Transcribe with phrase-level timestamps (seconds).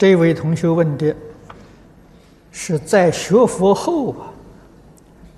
[0.00, 1.14] 这位同学问的
[2.50, 4.32] 是在学佛后啊，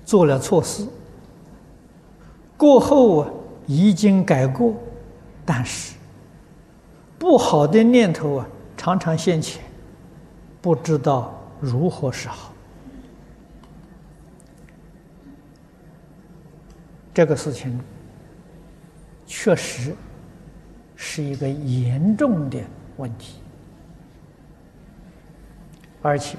[0.05, 0.87] 做了错事，
[2.55, 3.29] 过后啊
[3.67, 4.73] 已经改过，
[5.43, 5.95] 但是
[7.19, 8.47] 不好的念头啊
[8.77, 9.61] 常常现前，
[10.61, 12.53] 不知道如何是好。
[17.13, 17.77] 这个事情
[19.27, 19.93] 确实
[20.95, 22.57] 是一个严重的
[22.95, 23.42] 问题，
[26.03, 26.37] 而且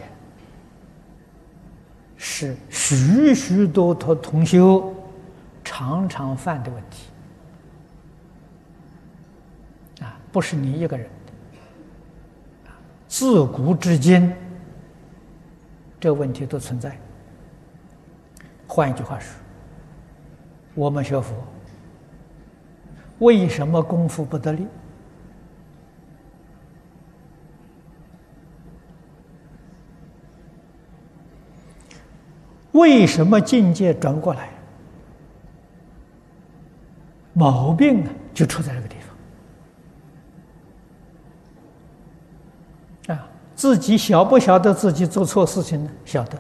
[2.17, 4.95] 是许许多多同修
[5.65, 7.11] 常常犯的问题
[10.05, 11.07] 啊，不是你一个人
[12.65, 12.71] 的，
[13.09, 14.33] 自古至今
[15.99, 16.97] 这问题都存在。
[18.69, 19.35] 换一句话说。
[20.75, 21.33] 我们学佛，
[23.21, 24.67] 为什么功夫不得力？
[32.75, 34.51] 为什么境界转过来？
[37.33, 38.95] 毛病啊，就出在这个地
[43.07, 43.17] 方。
[43.17, 45.91] 啊，自己晓不晓得自己做错事情呢？
[46.05, 46.39] 晓得。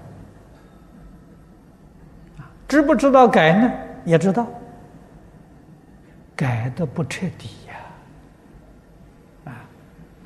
[2.68, 3.72] 知不知道改呢？
[4.04, 4.46] 也知道
[6.36, 7.74] 改的不彻底呀，
[9.52, 9.64] 啊，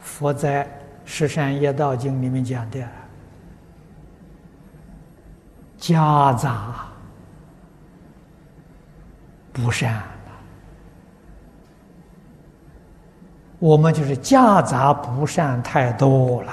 [0.00, 0.64] 佛在
[1.04, 2.80] 《十善业道经》里面讲的，
[5.88, 6.74] 夹杂
[9.54, 10.02] 不善
[13.58, 16.52] 我们就是夹杂不善太多了，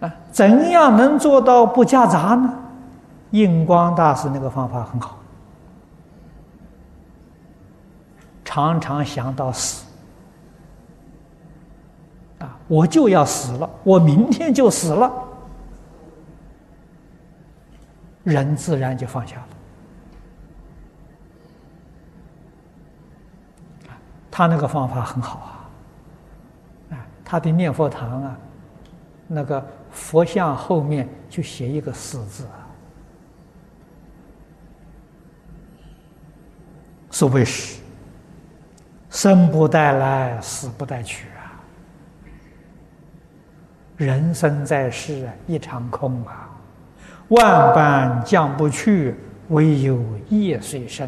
[0.00, 2.54] 啊，怎样能做到不夹杂呢？
[3.32, 5.18] 印光大师那个方法很好，
[8.44, 9.89] 常常想到死。
[12.40, 15.12] 啊，我就要死了，我明天就死了，
[18.24, 19.48] 人自然就放下了。
[24.30, 25.38] 他那个方法很好
[26.90, 28.38] 啊，啊，他的念佛堂啊，
[29.26, 32.66] 那个佛像后面就写一个“死”字啊。
[37.10, 37.82] 所谓是
[39.10, 41.49] 生不带来，死不带去啊！
[44.00, 46.48] 人生在世啊，一场空啊，
[47.28, 49.14] 万般将不去，
[49.48, 51.06] 唯有业随身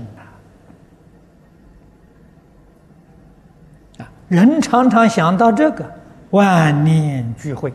[3.98, 4.04] 呐！
[4.04, 5.90] 啊，人常常想到这个，
[6.32, 7.72] 万念俱灰，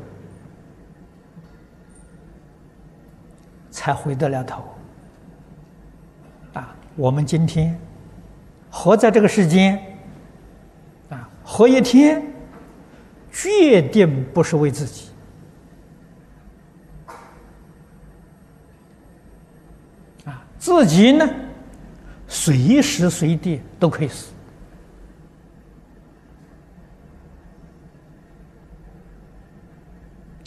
[3.72, 4.64] 才回得了头。
[6.54, 7.76] 啊，我们今天。
[8.70, 9.82] 活在这个世间，
[11.10, 12.22] 啊，活一天，
[13.40, 15.10] 决定不是为自己，
[20.26, 21.30] 啊，自己呢，
[22.28, 24.34] 随时随地都可以死，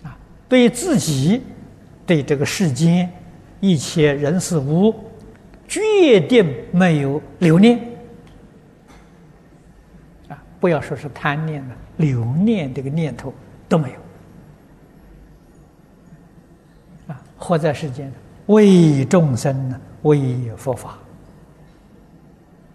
[0.03, 0.19] 啊，
[0.49, 1.45] 对自己，
[2.05, 3.09] 对这个世间
[3.61, 4.93] 一切人事物，
[5.69, 7.81] 决定没有留恋。
[10.61, 13.33] 不要说是贪念了，留念这个念头
[13.67, 13.97] 都没有
[17.15, 17.21] 啊！
[17.39, 18.13] 活在世间
[18.47, 20.99] 为众生呢，为佛法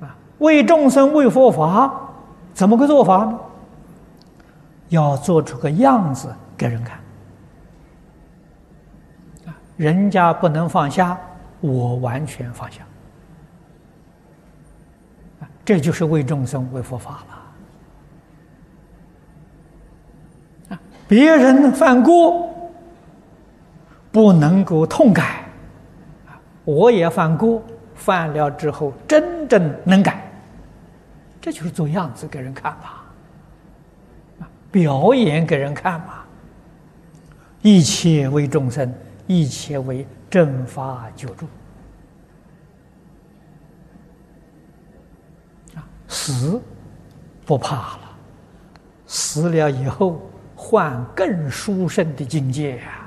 [0.01, 2.09] 啊，为众生为佛法，
[2.53, 3.39] 怎么个做法呢？
[4.89, 6.99] 要做出个样子给人看
[9.45, 9.55] 啊！
[9.77, 11.17] 人家不能放下，
[11.61, 12.81] 我完全放下！
[15.63, 17.34] 这就是为众生为佛法了。
[21.07, 22.49] 别人犯过，
[24.11, 25.45] 不能够痛改，
[26.63, 27.61] 我也犯过，
[27.93, 30.27] 犯了之后真正能改，
[31.39, 36.23] 这就是做样子给人看嘛，表演给人看嘛，
[37.61, 38.91] 一切为众生，
[39.27, 41.45] 一切为正法救助，
[45.75, 46.59] 啊，死
[47.45, 47.99] 不怕了，
[49.05, 50.19] 死了以后。
[50.67, 53.05] 换更殊胜的境界呀！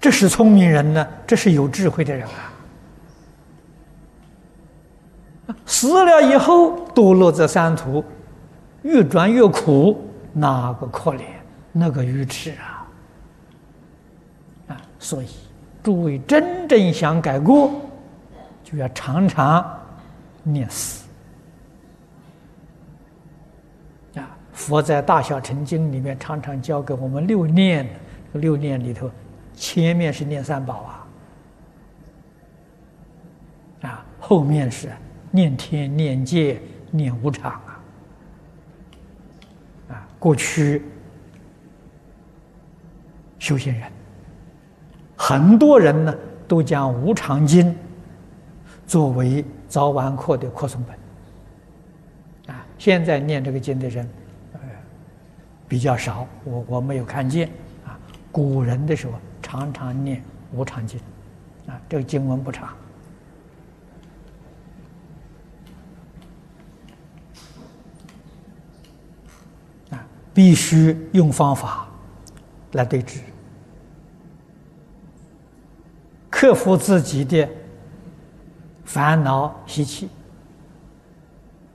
[0.00, 2.26] 这是聪明人呢，这是有智慧的人
[5.46, 5.54] 啊！
[5.66, 8.02] 死了以后堕落在三途，
[8.80, 11.24] 越转越苦，那个可怜，
[11.70, 12.88] 那个愚痴啊！
[14.68, 15.28] 啊，所以
[15.82, 17.72] 诸位真正想改过，
[18.64, 19.78] 就要常常
[20.42, 21.07] 念死。
[24.68, 27.88] 佛在《大小乘经》里面常常教给我们六念，
[28.34, 29.10] 六念里头，
[29.54, 31.06] 前面是念三宝
[33.80, 34.90] 啊，啊，后面是
[35.30, 36.60] 念天、念界、
[36.90, 37.80] 念无常啊，
[39.88, 40.82] 啊，过去
[43.38, 43.90] 修行人，
[45.16, 46.14] 很多人呢
[46.46, 47.74] 都将无常经
[48.86, 54.06] 作为早晚课的课诵本，啊，现在念这个经的人。
[55.68, 57.50] 比较少，我我没有看见
[57.84, 57.98] 啊。
[58.32, 59.12] 古人的时候
[59.42, 60.22] 常常念
[60.52, 60.98] 无常经，
[61.66, 62.68] 啊，这个经文不长，
[69.90, 71.86] 啊，必须用方法
[72.72, 73.20] 来对治，
[76.30, 77.46] 克服自己的
[78.84, 80.08] 烦恼习气，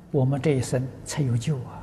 [0.10, 1.83] 我们这一生才有救啊。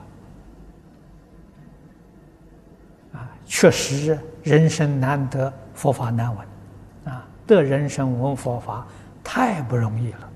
[3.52, 6.46] 确实，人生难得，佛法难闻，
[7.12, 8.86] 啊，得人生闻佛法
[9.24, 10.30] 太不容易了，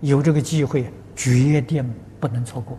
[0.00, 1.80] 有这个机会，绝对
[2.18, 2.76] 不能错过。